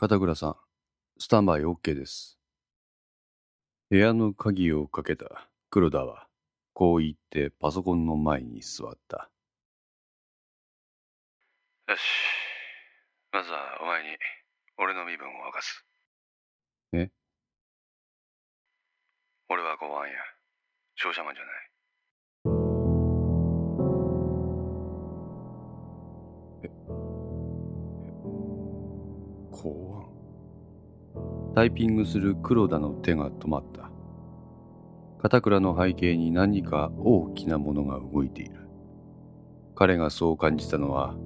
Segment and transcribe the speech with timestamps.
[0.00, 0.56] 片倉さん、
[1.18, 2.38] スタンバイ OK です。
[3.90, 6.28] 部屋の鍵をかけた黒田は、
[6.72, 9.28] こう言ってパソコンの前に座った。
[11.88, 12.00] よし。
[13.32, 14.16] まずはお前に
[14.76, 15.84] 俺の身分を明かす。
[16.92, 17.10] え？
[19.48, 20.14] 俺は公安や。
[20.94, 21.67] 商社マンじゃない。
[31.58, 33.90] タイピングする黒田の手が止まった。
[35.20, 38.68] 片倉の背景に何か大きなものが動いている。
[39.74, 41.16] 彼がそう感じたのは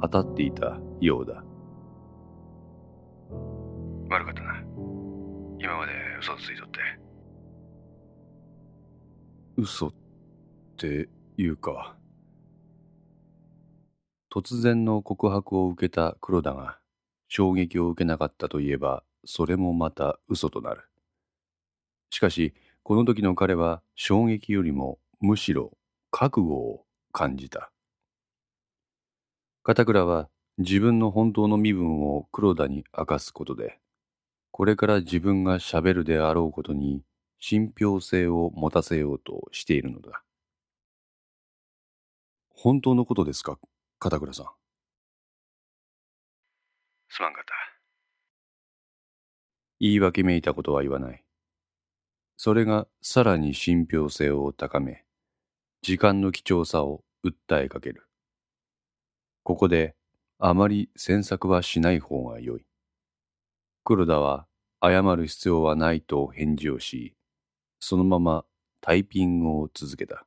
[0.00, 1.44] 当たっていたようだ。
[4.08, 4.60] 悪かったな。
[5.58, 6.78] 今まで嘘ついとって。
[9.58, 9.92] 嘘っ
[10.78, 11.98] ていうか。
[14.34, 16.78] 突然の告白を受けた黒田が
[17.28, 20.88] 衝撃を受けなかったといえばそれもまた嘘となる。
[22.10, 25.76] しかしこの時の彼は衝撃よりもむしろ
[26.10, 27.70] 覚悟を感じた。
[29.62, 33.78] 片倉は自分の本当の身分を黒田に明かすことで
[34.50, 37.02] これから自分がしゃべるであろうことに
[37.38, 40.22] 信憑性を持たせようとしているのだ。
[42.50, 43.58] 本当のことですか
[43.98, 44.46] 片倉さん？
[47.08, 47.71] すまんかった。
[49.82, 51.24] 言い訳めいたことは言わない。
[52.36, 55.04] それがさらに信憑性を高め、
[55.82, 58.06] 時間の貴重さを訴えかける。
[59.42, 59.96] ここで
[60.38, 62.64] あまり詮索はしない方が良い。
[63.82, 64.46] 黒田は
[64.80, 67.16] 謝る必要はないと返事をし、
[67.80, 68.44] そのまま
[68.80, 70.24] タイピングを続けた。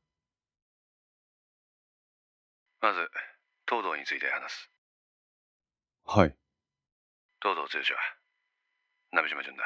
[2.81, 2.99] まず、
[3.69, 4.69] 東堂について話す。
[6.03, 6.35] はい。
[7.41, 8.24] 東堂剛は、
[9.15, 9.63] 鍋島淳だ。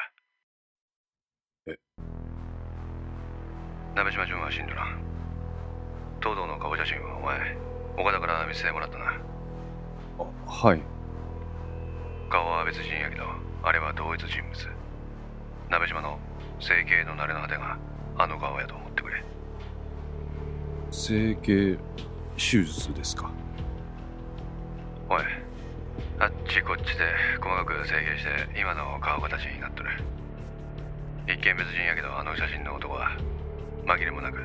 [1.65, 1.75] え？
[3.95, 5.01] 鍋島淳は死んどらん。
[6.21, 7.57] 東堂の顔写真はお前、
[7.97, 9.05] 岡田から見せてもらったな。
[10.19, 10.83] あはい。
[12.29, 13.23] 顔は別人やけど、
[13.63, 14.67] あれは同一人物。
[15.71, 16.19] 鍋島の
[16.59, 17.79] 整形の慣れの果てが
[18.19, 19.23] あの顔やと思ってくれ。
[20.91, 21.75] 整形
[22.35, 23.31] 手術ですか？
[25.09, 25.23] おい、
[26.21, 27.05] あっちこっちで
[27.39, 29.89] 細かく整形して今の顔形になっとる。
[31.25, 33.11] 一見別人やけどあの写真の男は
[33.85, 34.39] 紛れもなく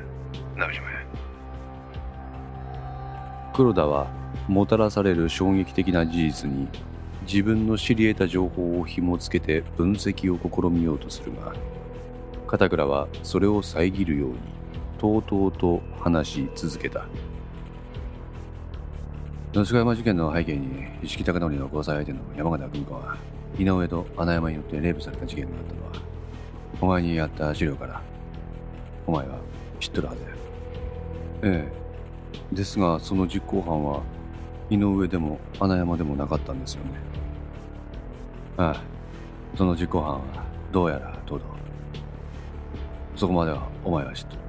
[0.55, 0.99] 鍋島や。
[3.53, 4.07] 黒田は
[4.47, 6.69] もたらされる衝撃的な事実に
[7.27, 11.53] 自分の知り得た情報を紐付けて分析を試みようとするが
[12.47, 14.37] 片倉はそれを遮るように
[14.97, 17.05] とうとうと話し続けた
[19.55, 23.15] 吉川山事件の背景に一色高則の交際相手の山形文子は
[23.57, 25.91] 井上と穴山によってレイプされた事件があったのは
[26.81, 28.01] お前にやった資料から
[29.07, 29.37] お前は
[29.79, 30.19] 知っとるはず
[31.43, 31.71] え
[32.51, 32.53] え。
[32.53, 34.01] ですがその実行犯は
[34.69, 36.89] 井上でも穴山でもなかったんですよね。
[38.57, 38.81] ああ
[39.55, 40.21] その実行犯は
[40.73, 41.47] どうやら東堂
[43.15, 44.39] そこまではお前は知ってる。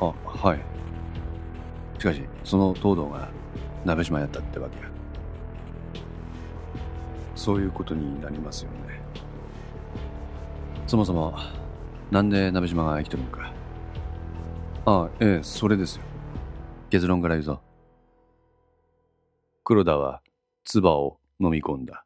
[0.00, 0.60] あはい。
[1.98, 3.34] しかしその東堂が
[3.84, 4.84] 鍋島やったってわけや
[7.34, 8.76] そういうことになりますよね
[10.86, 11.36] そもそも
[12.10, 13.52] なんで鍋島が生きてるのか
[14.86, 16.02] ああええそれですよ
[16.88, 17.60] 結論から言うぞ。
[19.64, 20.22] 黒田は
[20.64, 22.04] 唾を飲み込んだ。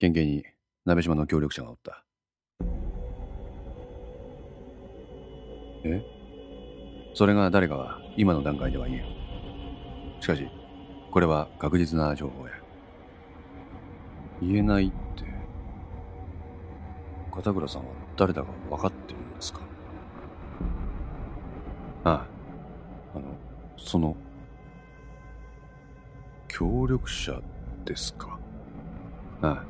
[0.00, 0.44] 県警に
[0.86, 2.02] 鍋島の協力者がおった。
[5.84, 6.02] え？
[7.12, 9.04] それが誰かは今の段階では言えん。
[10.20, 10.48] しかし、
[11.10, 12.54] これは確実な情報や。
[14.40, 15.24] 言えないって、
[17.32, 19.60] 片倉さんは誰だか分かってるんですか？
[22.04, 22.26] ああ、
[23.16, 23.24] あの、
[23.76, 24.16] その、
[26.48, 27.40] 協力者
[27.84, 28.38] ですか？
[29.42, 29.64] ああ、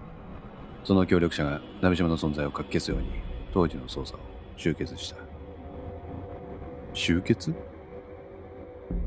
[0.85, 3.09] その協力者が鍋島の存在をかき消すように、
[3.53, 4.19] 当時の捜査を
[4.59, 5.17] 終結した。
[6.93, 7.55] 終結？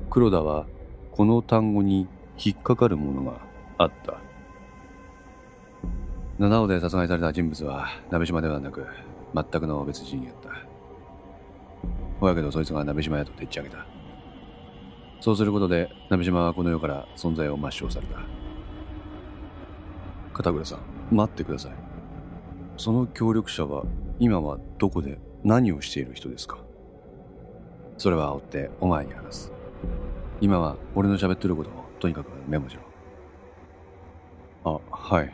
[0.09, 0.65] 黒田は、
[1.11, 2.07] この単語に
[2.37, 3.39] 引っかかるものが
[3.77, 4.19] あった。
[6.39, 8.85] 七尾で殺害された人物は鍋島ではなく、
[9.33, 10.49] 全くの別人やった。
[12.19, 13.85] ほやけどそいつが鍋島やとでっち上げた。
[15.19, 18.19] そうすることで、鍋島はこの世から存在を抹消された。
[20.33, 20.79] 片倉さん、
[21.09, 21.71] 待ってください。
[22.77, 23.83] その協力者は、
[24.19, 26.59] 今はどこで何をしている人ですか？
[27.97, 29.56] それは追ってお前に話す。
[30.39, 32.81] 今は俺の喋ってることをとにかくメモしろ。
[34.63, 35.33] あ、はい。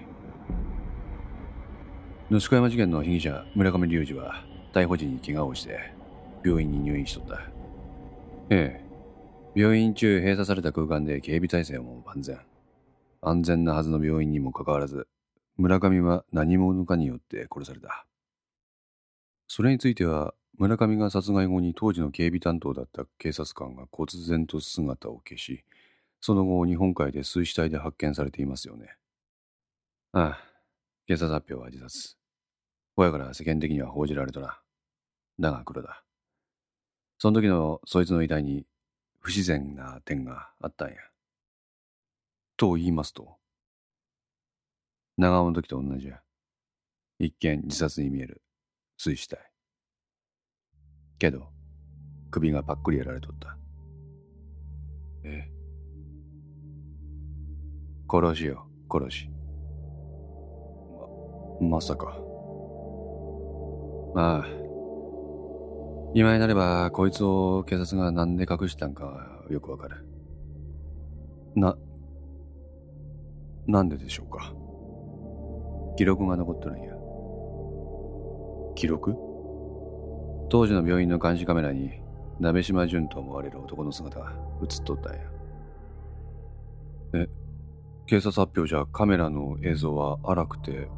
[2.31, 5.93] 野宿山事件の被疑者、村上隆二は、逮捕時に怪我をして、
[6.43, 7.41] 病院に入院しとった。
[8.49, 8.83] ええ。
[9.55, 12.39] 病院中閉鎖された空間で警備体制も万全。
[13.21, 15.07] 安全なはずの病院にもかかわらず、
[15.57, 18.05] 村上は何者かによって殺された。
[19.47, 25.63] それについては、村上が殺害後に当時の警備担当だった警察官が忽然と姿を消し、
[26.21, 28.95] その後日本海で水死体で発見されていますよね。
[30.11, 30.39] ああ、
[31.07, 32.15] 警察発表は自殺。
[32.95, 34.59] 親から世間的には報じられとな。
[35.39, 36.03] だが黒だ。
[37.17, 38.65] その時のそいつの遺体に
[39.19, 40.95] 不自然な点があったんや。
[42.57, 43.37] と言いますと、
[45.17, 46.21] 長尾の時と同じや。
[47.17, 48.41] 一見自殺に見える
[48.97, 49.52] 水死体。
[51.19, 51.47] けど、
[52.31, 53.57] 首がパックリやられとった。
[55.23, 55.53] ええ
[58.09, 59.29] 殺しよ、殺し。
[61.61, 62.19] ま、まさか。
[64.13, 64.45] まあ、
[66.13, 70.05] 今になれば、こいつを警察が何で隠したんかよくわかる。
[71.55, 71.75] な、
[73.65, 74.53] なんででしょうか。
[75.97, 76.93] 記録が残っとるんや。
[78.75, 79.32] 記録？
[80.53, 81.89] 当時の病院の監視カメラに、
[82.39, 85.19] 鍋島淳と思われる男の姿が映っとったんや。
[87.15, 87.27] え、
[88.05, 90.89] 警察発表じゃカメラの映像は荒くて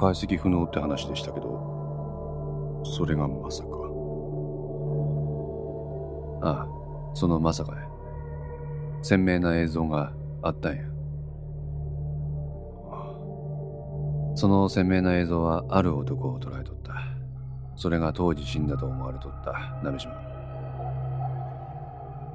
[0.00, 3.68] 解析不能って話でしたけど、それがまさか。
[6.40, 6.66] ああ、
[7.12, 7.86] そのまさかや。
[9.02, 10.82] 鮮明な映像があったんや。
[14.34, 17.13] その鮮明な映像はある男を捉えとった。
[17.76, 20.12] それが当時死んだと思われとった鍋島。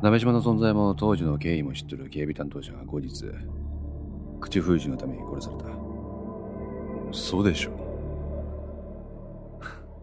[0.02, 3.26] 鍋島の存在も当時の経緯も知っとる警備担当者が後日、
[4.40, 5.66] 口封じのために殺された。
[7.12, 7.72] そうでしょ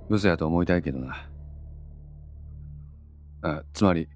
[0.08, 0.12] う。
[0.16, 1.28] 嘘やと思いたいけどな。
[3.42, 4.08] あ、つまり、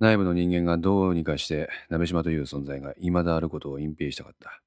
[0.00, 4.60] 内部の人間がどうにかして、鍋島という存在が未だあることを隠蔽したかった。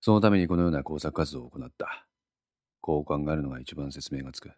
[0.00, 2.06] そのためにこのような工作活動を行った。
[2.80, 4.50] こう考えるのが一番説明がつく。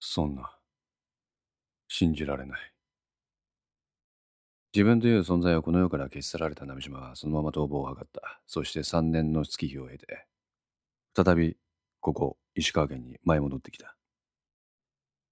[0.00, 0.56] そんな、
[1.88, 2.74] 信じられない。
[4.74, 8.40] 自分という存在をこの世から消し去られた波島はそのまま逃亡を図った。
[8.46, 10.26] そして3年の月日を経て、
[11.14, 11.56] 再び
[12.00, 13.94] ここ石川県に舞い戻ってきた。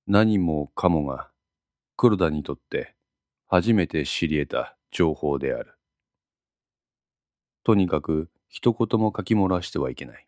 [0.06, 1.30] 何もかもが
[1.96, 2.94] 黒田にとって
[3.48, 5.74] 初めて知り得た情報である。
[7.64, 10.26] とにかく一言も書き漏らしてはいけない。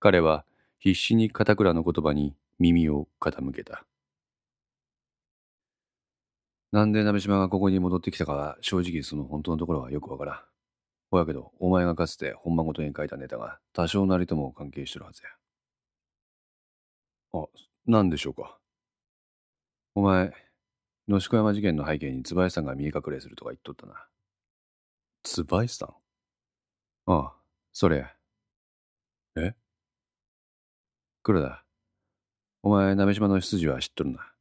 [0.00, 0.44] 彼は
[0.78, 3.84] 必死に片倉の言葉に耳を傾けた。
[6.70, 10.40] なんで鍋島がここに戻ってきたかは正直その本当のところはよくわからん。
[11.10, 15.30] ほやけど、お前がかつて本間ごとに書いたネタが多少なりとも関係してるはずや。
[17.32, 17.46] あ、
[17.86, 18.58] なんでしょうか。
[19.94, 20.32] お前、
[21.08, 24.06] 野宿山事件の背景に椿さんが見え隠れするとか言っとったな。
[25.22, 25.88] 椿さん？
[27.10, 27.34] ああ、
[27.72, 28.14] それ。
[29.36, 29.54] え？
[31.28, 31.62] 黒田。
[32.62, 34.32] お前、鍋島の出自は知っとるな。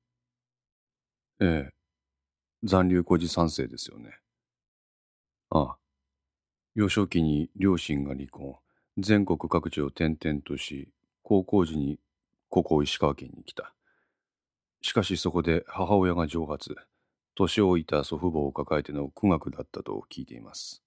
[1.41, 1.73] ええ。
[2.63, 4.17] 残留孤児三世ですよね。
[5.49, 5.77] ああ。
[6.75, 8.55] 幼少期に両親が離婚、
[8.97, 10.87] 全国各地を転々とし、
[11.23, 11.99] 高校時に
[12.47, 13.73] ここ石川県に来た。
[14.81, 16.73] しかしそこで母親が蒸発、
[17.35, 20.81] 年老いた祖父母を抱えての苦学だったと聞いています。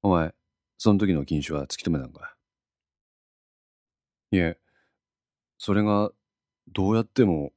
[0.00, 0.32] お前、
[0.78, 2.33] その時の禁酒は突き止めたんか？
[4.34, 4.58] いえ、
[5.58, 6.10] それが
[6.72, 7.52] どうやっても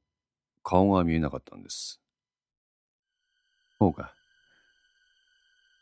[0.62, 2.00] 顔が見えなかったんです。
[3.80, 4.14] そうか。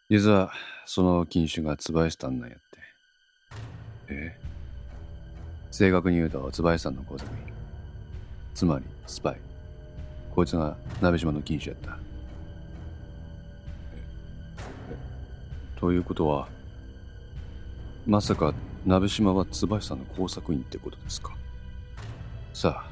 [0.09, 0.51] 実は、
[0.87, 2.65] その禁酒が椿さんなんやって。
[4.09, 4.41] え？
[5.71, 7.53] 正確に言うと、椿さんの工作員。
[8.55, 9.41] つまり、スパイ。
[10.35, 11.99] こいつが鍋島の禁酒やった。
[15.79, 16.49] ということは、
[18.07, 18.55] まさか
[18.87, 21.33] 鍋島は椿さんの工作員ってことですか？
[22.55, 22.91] さあ、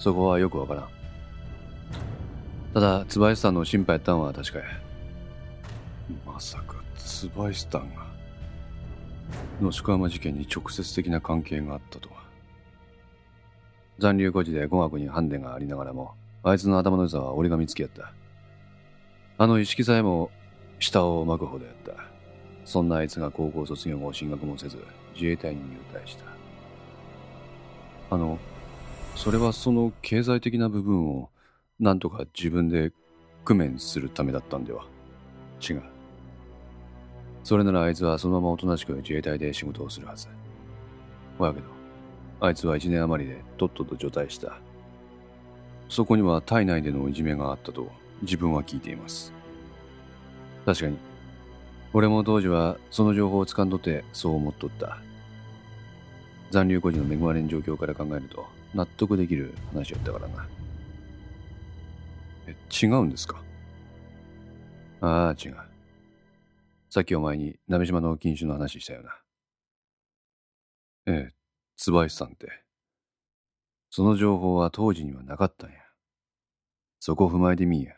[0.00, 0.88] そこはよくわからん。
[2.74, 4.64] ただ、椿さんの心配やったんは確かや。
[6.26, 8.04] まさか、椿さんが、
[9.60, 12.16] 野宿山事件に直接的な関係があったとは。
[14.00, 18.12] 残留孤児で語学にハンデがありながらも、あいつの頭の良さは折り紙付きやった。
[19.38, 20.32] あの意識さえも
[20.80, 21.92] 下を巻くほどやった。
[22.64, 24.78] そんなあいつが高校卒業後進学もせず、
[25.14, 26.24] 自衛隊に入隊した。
[28.10, 28.38] あの、
[29.14, 31.30] それはその経済的な部分を
[31.80, 32.92] なんとか自分で
[33.44, 34.84] 工面するためだったんでは？
[35.68, 35.82] 違う。
[37.42, 40.28] それならあいつはそのままおとなしく自衛隊で仕事をするはず。
[41.38, 41.66] ほやけど、
[42.40, 44.58] あいつは1年余りでとっとと除隊した。
[45.88, 47.90] そこには体内でのいじめがあったと
[48.22, 49.32] 自分は聞いています。
[50.64, 50.96] 確かに、
[51.94, 54.98] 俺も当時はその情報を掴んどってそう思っとった。
[56.50, 60.48] 残留孤児の恵まれん状況から考えると納得できる話やったからな。
[62.48, 63.40] え、違うんですか？
[65.00, 65.56] ああ、違う。
[66.90, 69.16] さっきお前に鍋島の禁酒の話したよな。
[71.06, 71.34] ええ、
[71.76, 72.48] 椿さんって。
[73.90, 75.76] その情報は当時にはなかったんや。
[76.98, 77.94] そこ踏まえてみんや。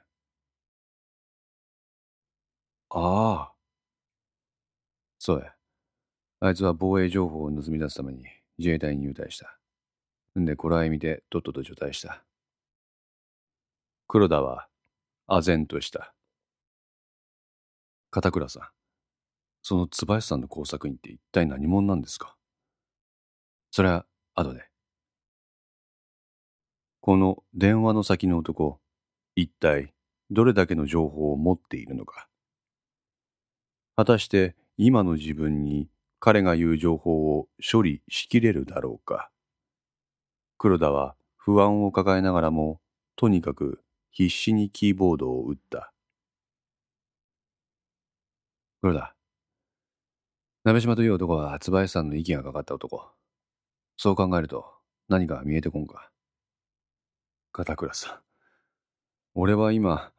[2.91, 3.56] ああ。
[5.27, 5.53] そうや。
[6.39, 8.27] あいつは防衛情報を盗み出すために
[8.59, 9.59] 自衛隊に入隊した。
[10.39, 12.23] んで、こらえ見てとっとと除隊した。
[14.07, 14.69] 黒田は、
[15.27, 16.15] 唖然とした。
[18.13, 18.63] 片倉さん、
[19.63, 22.37] その椿さんの工作員って一体何者なんですか？
[23.73, 24.07] それは、
[24.37, 24.69] 後で。
[27.01, 28.79] この電話の先の男、
[29.35, 29.93] 一体
[30.31, 32.29] どれだけの情報を持っているのか。
[33.97, 39.31] 果たして今の自分に彼が言う情報を処理しきれるだろうか。
[40.59, 42.81] 黒田は不安を抱えながらも、
[43.17, 43.81] とにかく
[44.11, 45.93] 必死にキーボードを打った。
[48.83, 49.15] 黒田。
[50.65, 53.11] 鍋島という男は椿さんの息がかかった男。
[53.97, 54.67] そう考えると
[55.09, 56.11] 何か見えてこんか。
[57.53, 58.19] 片倉さん。
[59.35, 60.11] 俺は今、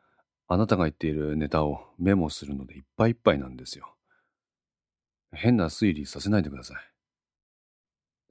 [0.47, 3.96] あなたが言っているネタをメモするのでいっぱいいっぱいなんですよ。
[5.37, 6.77] 変な推理させないでください。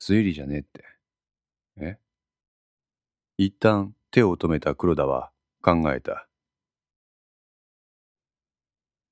[0.01, 0.85] 推理じゃねえって。
[1.79, 1.99] え？
[3.39, 5.31] 一旦手を止めた黒田は
[5.63, 6.29] 考えた。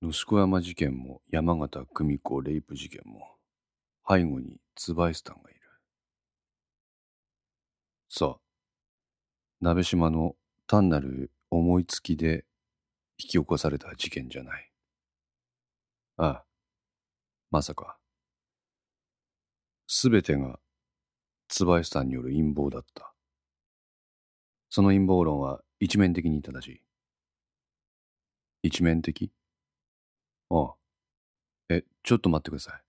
[0.02, 3.36] 野子山事件も山形久美子レイプ事件も
[4.06, 5.60] 背後に椿スタンがいる。
[8.10, 8.40] さあ、
[9.60, 10.36] 鍋島の
[10.66, 12.44] 単なる思いつきで
[13.18, 14.70] 引き起こされた事件じゃない。
[16.16, 16.44] ああ、
[17.54, 17.96] まさか。
[19.86, 20.58] すべてが
[21.46, 23.14] 椿さんによる陰謀だった。
[24.70, 26.82] その陰謀論は一面的に正しい。
[28.64, 29.30] 一面的？
[30.50, 30.74] ああ。
[31.68, 32.82] え、ちょっと待ってください。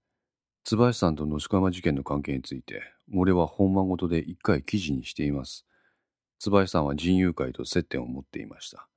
[0.64, 2.82] 椿さんと野宿山事件の関係について、
[3.14, 5.68] 俺は本番ごとで一回記事にしています。
[6.40, 8.90] 椿さんは人友会と接点を持っていました。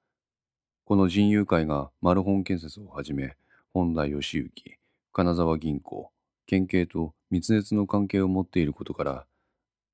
[0.87, 3.37] この人友会がマルホン建設をはじめ、
[3.75, 4.78] 本田義行、
[5.19, 6.13] 金沢銀行、
[6.47, 9.27] 県警と密接の関係を持っていることから、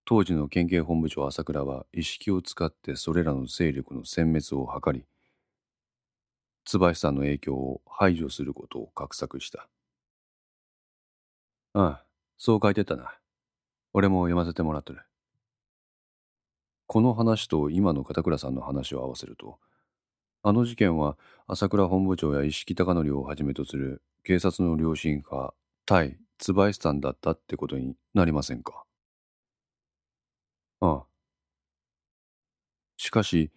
[0.05, 5.07] 当時の県警本部長朝倉は意識を使ってそれらの勢力の殲滅を図り、
[6.67, 9.67] 椿さんの影響を排除することを画策した。
[11.73, 12.05] ああ、
[12.37, 13.15] そう書いてたな。
[13.95, 15.01] 俺も読ませてもらってる。
[16.87, 19.59] この話と今の片倉さんの話を合わせると、
[20.47, 25.55] あの事件は朝倉本部長や石木貴則をはじめとする警察の良心派、
[25.87, 28.85] 対椿さんだったってことになりませんか？
[30.81, 31.05] ああ。
[32.99, 33.53] しかし、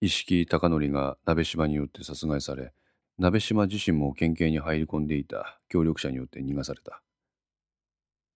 [0.00, 2.72] 石木貴則が鍋島によって殺害され、
[3.18, 7.02] 鍋島自身も県警に入り込んでいた協力者によって逃がされた。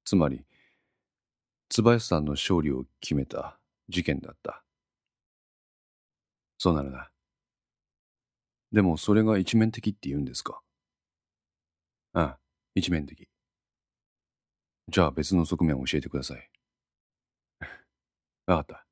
[0.05, 0.45] つまり、
[1.69, 4.65] 椿さんの勝利を決めた事件だった。
[6.59, 7.11] そうなるな。
[8.77, 10.61] でもそれが一面的って言うんですか？
[12.13, 12.39] ああ、
[12.75, 13.27] 一面的。
[14.89, 16.51] じゃあ別の側面を教えてください。
[18.45, 18.87] わかった。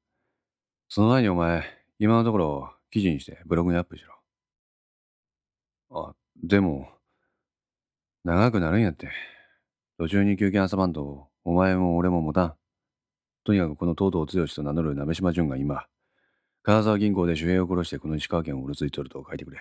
[0.88, 1.64] その前にお前、
[1.98, 4.14] 今のところ記事にしてブログにアップしろ。
[5.90, 6.88] あ、でも、
[8.24, 9.10] 長くなるんやって。
[9.98, 12.56] 途中に休憩挟まんと、お前も俺も持たん。
[13.44, 15.86] とにかくこの東堂剛と名乗る鍋島淳が今、
[16.66, 19.58] 金沢銀行で守衛を殺してこの石川県をうろついとると書いてくれ。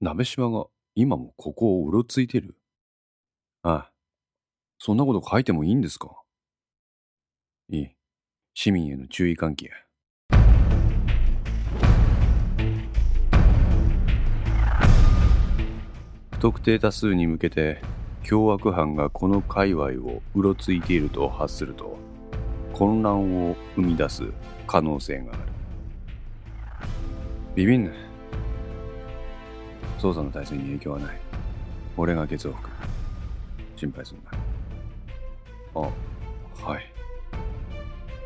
[0.00, 2.54] 鍋島が今もここをうろついてる？
[3.64, 3.90] ああ。
[4.78, 6.12] そんなこと書いてもいいんですか？
[7.70, 7.88] いい。
[8.54, 9.72] 市民への注意喚起や。
[16.30, 17.82] 不特定多数に向けて
[18.22, 21.98] 凶悪犯がこの界隈をうろついていると発すると
[22.72, 24.32] 混乱を生み出す
[24.66, 25.42] 可能性がある。
[27.54, 27.92] ビビんな
[29.98, 31.16] 捜査の体制に影響はない。
[31.96, 32.70] 俺がケツを吹く。
[33.76, 34.38] 心配するな。
[35.74, 35.80] あ
[36.70, 36.92] はい。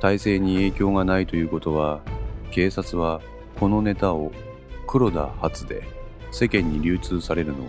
[0.00, 2.00] 体制に影響がないということは
[2.50, 3.20] 警察は
[3.58, 4.32] このネタを
[4.86, 5.82] 黒田初で
[6.32, 7.66] 世間に流通されるのを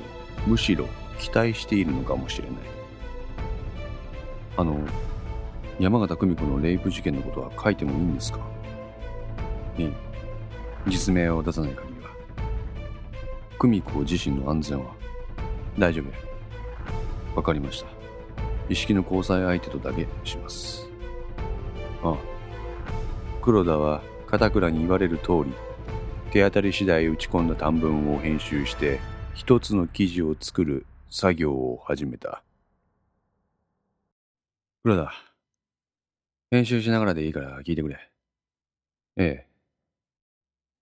[0.47, 0.87] むしろ
[1.19, 2.57] 期待しているのかもしれない。
[4.57, 4.79] あの
[5.79, 8.39] 山形久美子のレイプ事件のことは書いてもいいんですか？
[9.81, 9.93] いい
[10.87, 12.09] 実名を出さない限りは
[13.59, 14.95] 久美子自身の安全は
[15.77, 16.17] 大丈夫や。
[17.35, 17.87] わかりました。
[18.69, 20.87] 意識の交際相手とだけします。
[22.03, 22.17] ああ。
[23.41, 25.53] 黒田は片倉に言われる通り
[26.31, 28.99] 手当たり次第打ち込んだ短文を編集して
[29.33, 32.43] 一つの記事を作る作業を始めた。
[34.83, 35.13] 黒田
[36.49, 38.09] 編集しながらでいいから聞いてくれ。
[39.17, 39.50] ええ。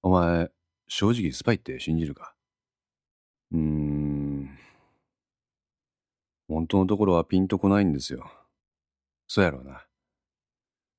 [0.01, 0.49] お前
[0.87, 2.33] 正直スパイって信じるか？
[3.51, 4.57] うーん
[6.47, 8.31] 本当のところはピンとこないんですよ
[9.27, 9.85] そうやろうな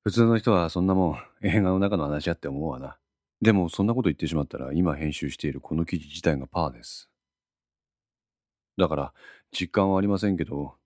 [0.02, 1.16] 普通の人はそんなもん
[1.46, 2.98] 映画の中の話やって思うわな。
[3.42, 7.10] でもそんなこと言ってしまったら今編集しているこの記事自体がパーです。
[8.76, 9.14] だから
[9.52, 10.76] 実感はありませんけど、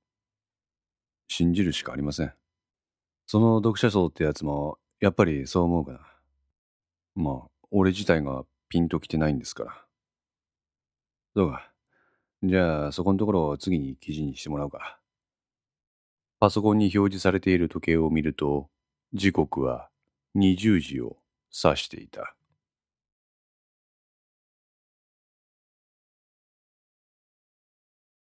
[1.28, 2.34] 信じるしかありません。
[3.26, 6.00] その読者層ってやつもやっぱりそう思うかな。
[7.14, 9.84] まあ、俺自体がピンときてないんですから。
[11.34, 11.72] どうか。
[12.44, 15.00] じゃあそこのところを次に記事にしてもらうか。
[16.38, 18.68] パソコンに表示されている時計を見ると、
[19.12, 19.88] 時刻は
[20.36, 21.16] 20時を
[21.52, 22.36] 指していた。